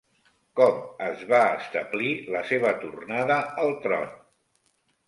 [0.59, 0.79] Com
[1.09, 4.15] es va establir la seva tornada al tron?